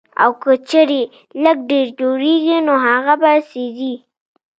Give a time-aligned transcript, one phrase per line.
[0.23, 1.01] او کۀ چرې
[1.43, 3.95] لږ ډېر جوړيږي نو هغه به سېزئ